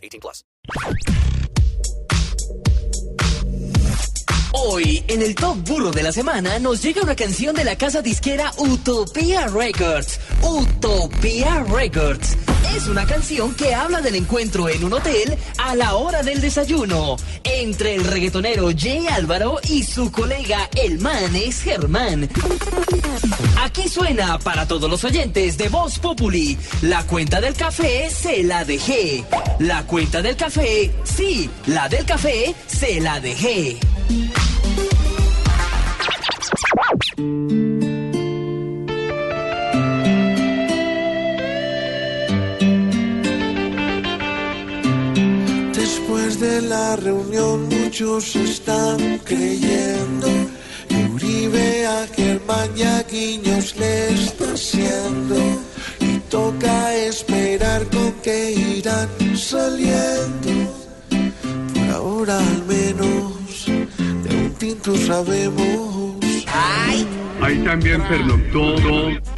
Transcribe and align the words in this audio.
18 0.00 0.20
plus. 0.20 0.44
Hoy, 4.52 5.04
en 5.08 5.22
el 5.22 5.34
Top 5.34 5.56
Burro 5.66 5.90
de 5.90 6.02
la 6.02 6.12
Semana, 6.12 6.58
nos 6.58 6.82
llega 6.82 7.02
una 7.02 7.14
canción 7.14 7.54
de 7.54 7.64
la 7.64 7.76
casa 7.78 8.02
disquera 8.02 8.52
Utopia 8.58 9.46
Records. 9.46 10.20
Utopia 10.42 11.64
Records. 11.64 12.36
Es 12.74 12.86
una 12.86 13.04
canción 13.04 13.54
que 13.54 13.74
habla 13.74 14.00
del 14.00 14.14
encuentro 14.14 14.68
en 14.68 14.84
un 14.84 14.92
hotel 14.92 15.36
a 15.58 15.74
la 15.74 15.96
hora 15.96 16.22
del 16.22 16.40
desayuno 16.40 17.16
entre 17.44 17.96
el 17.96 18.04
reggaetonero 18.04 18.70
Jay 18.76 19.06
Álvaro 19.08 19.58
y 19.68 19.82
su 19.82 20.10
colega 20.10 20.68
el 20.76 20.98
Manes 20.98 21.62
Germán. 21.62 22.28
Aquí 23.60 23.88
suena 23.88 24.38
para 24.38 24.66
todos 24.66 24.88
los 24.88 25.04
oyentes 25.04 25.58
de 25.58 25.68
Voz 25.68 25.98
Populi. 25.98 26.56
La 26.82 27.02
cuenta 27.04 27.40
del 27.40 27.54
café 27.54 28.08
se 28.08 28.42
la 28.44 28.64
dejé. 28.64 29.24
La 29.58 29.84
cuenta 29.86 30.22
del 30.22 30.36
café, 30.36 30.90
sí, 31.04 31.50
la 31.66 31.88
del 31.88 32.04
café 32.04 32.54
se 32.66 33.00
la 33.00 33.20
dejé. 33.20 33.78
Después 45.90 46.38
de 46.38 46.62
la 46.62 46.94
reunión 46.94 47.68
muchos 47.68 48.36
están 48.36 49.18
creyendo 49.24 50.28
que 50.88 51.04
Uribe 51.14 51.84
a 51.84 52.06
Germán 52.14 52.70
y 52.76 52.82
a 52.82 53.02
Guiños 53.02 53.74
le 53.74 54.14
está 54.14 54.52
haciendo 54.52 55.36
y 55.98 56.18
toca 56.30 56.94
esperar 56.94 57.84
con 57.90 58.12
que 58.22 58.52
irán 58.52 59.08
saliendo. 59.36 60.52
Por 61.74 61.90
ahora 61.92 62.38
al 62.38 62.64
menos 62.66 63.66
de 63.66 64.36
un 64.36 64.54
tinto 64.60 64.96
sabemos. 64.96 66.00
Ahí 67.42 67.58
también 67.64 68.02
pernoctó 68.02 68.74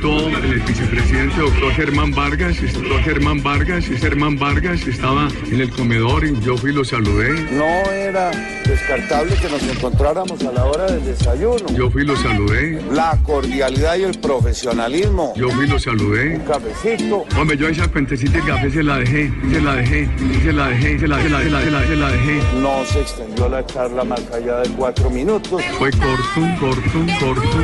todo 0.00 0.28
el 0.28 0.60
vicepresidente 0.60 1.40
doctor 1.40 1.72
Germán 1.72 2.10
Vargas, 2.12 2.58
el 2.58 2.72
doctor 2.72 3.00
Germán 3.02 3.42
Vargas, 3.42 3.88
y 3.88 3.96
Germán 3.96 4.38
Vargas 4.38 4.86
estaba 4.86 5.28
en 5.50 5.60
el 5.60 5.70
comedor 5.70 6.24
y 6.24 6.38
yo 6.40 6.56
fui 6.56 6.72
y 6.72 6.74
lo 6.74 6.84
saludé. 6.84 7.32
No 7.52 7.90
era 7.92 8.30
descartable 8.64 9.36
que 9.36 9.48
nos 9.48 9.62
encontráramos 9.62 10.42
a 10.44 10.52
la 10.52 10.64
hora 10.64 10.86
del 10.86 11.04
desayuno. 11.04 11.66
Yo 11.76 11.90
fui 11.90 12.02
y 12.02 12.06
lo 12.06 12.16
saludé. 12.16 12.82
La 12.92 13.18
cordialidad 13.24 13.96
y 13.96 14.02
el 14.02 14.18
profesionalismo. 14.18 15.32
Yo 15.36 15.48
fui 15.50 15.66
y 15.66 15.68
lo 15.68 15.78
saludé. 15.78 16.36
Un 16.36 16.40
cafecito. 16.40 17.24
Hombre, 17.38 17.56
yo 17.56 17.68
esa 17.68 17.88
cuentecita 17.88 18.38
de 18.38 18.44
café 18.44 18.70
se 18.70 18.82
la 18.82 18.98
dejé, 18.98 19.32
se 19.50 19.60
la 19.60 19.76
dejé, 19.76 20.08
se 20.42 20.52
la 20.52 20.68
dejé, 20.68 20.98
se 20.98 21.08
la, 21.08 21.22
se 21.22 21.28
la, 21.28 21.42
se 21.42 21.50
la, 21.50 21.60
se 21.62 21.70
la, 21.70 21.86
se 21.86 21.96
la 21.96 22.10
dejé. 22.10 22.40
No 22.60 22.84
se 22.84 23.00
extendió 23.00 23.48
la 23.48 23.64
charla 23.64 24.04
más 24.04 24.20
allá 24.32 24.58
de 24.58 24.68
cuatro 24.70 25.08
minutos. 25.10 25.62
Fue 25.78 25.90
corto, 25.92 26.40
corto, 26.60 27.06
corto, 27.20 27.62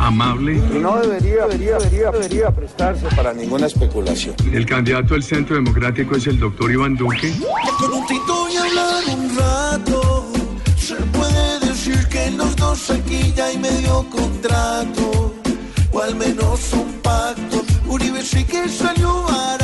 amable. 0.00 0.54
Y 0.54 0.78
no 0.78 0.98
debería, 0.98 1.46
debería, 1.46 1.78
debería, 1.78 2.10
debería 2.10 2.50
prestarse 2.50 3.06
para 3.16 3.32
ninguna 3.32 3.66
especulación. 3.66 4.34
El 4.52 4.66
candidato 4.66 5.14
del 5.14 5.22
Centro 5.22 5.56
Democrático 5.56 6.16
es 6.16 6.26
el 6.26 6.38
doctor 6.38 6.70
Iván 6.70 6.96
Duque. 6.96 7.32
Con 7.78 7.92
un 7.92 8.06
tinto 8.06 8.48
y 8.52 8.56
hablar 8.56 9.04
un 9.16 9.36
rato, 9.36 10.26
se 10.76 10.96
puede 10.96 11.60
decir 11.60 12.06
que 12.08 12.30
los 12.32 12.54
dos 12.56 12.90
aquí 12.90 13.32
ya 13.36 13.46
hay 13.46 13.58
medio 13.58 14.04
contrato, 14.10 15.34
o 15.92 16.00
al 16.00 16.14
menos 16.16 16.72
un 16.72 16.92
pacto. 17.02 17.64
Uribe 17.86 18.22
sí 18.22 18.44
que 18.44 18.68
salió 18.68 19.22
barato, 19.22 19.57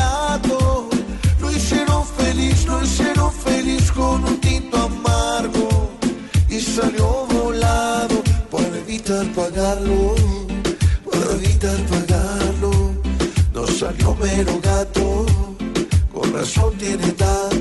evitar 8.94 9.26
pagarlo, 9.32 10.14
por 11.04 11.16
evitar 11.32 11.76
pagarlo. 11.90 12.94
No 13.52 13.66
salió 13.66 14.14
mero 14.14 14.60
gato, 14.62 15.26
con 16.12 16.32
razón 16.32 16.72
tiene 16.78 17.10
tal. 17.12 17.53